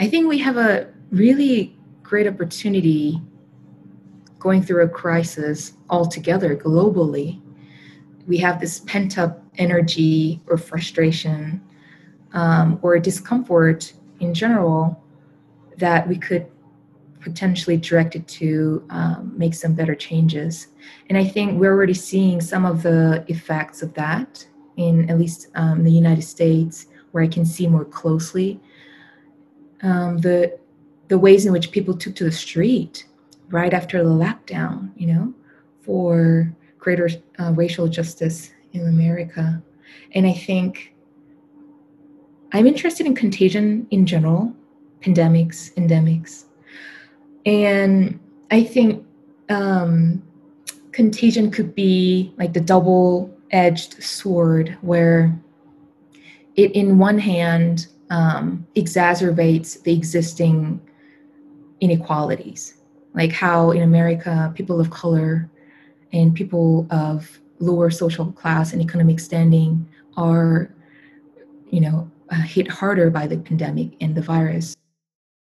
[0.00, 3.20] I think we have a really great opportunity
[4.38, 7.42] going through a crisis altogether globally.
[8.26, 11.60] We have this pent up energy or frustration
[12.32, 15.04] um, or discomfort in general
[15.76, 16.46] that we could
[17.20, 20.68] potentially direct it to um, make some better changes.
[21.10, 24.46] And I think we're already seeing some of the effects of that
[24.78, 28.62] in at least um, the United States, where I can see more closely
[29.82, 30.58] um, the
[31.08, 33.06] the ways in which people took to the street
[33.48, 35.34] right after the lockdown, you know,
[35.82, 39.60] for greater uh, racial justice in America.
[40.14, 40.94] And I think
[42.52, 44.54] I'm interested in contagion in general,
[45.00, 46.44] pandemics, endemics.
[47.44, 48.20] And
[48.50, 49.04] I think
[49.48, 50.22] um,
[50.92, 55.36] contagion could be like the double edged sword where
[56.56, 60.80] it, in one hand, um, exacerbates the existing
[61.80, 62.74] inequalities,
[63.14, 65.48] like how in America, people of color
[66.12, 70.74] and people of lower social class and economic standing are,
[71.70, 74.76] you know, uh, hit harder by the pandemic and the virus.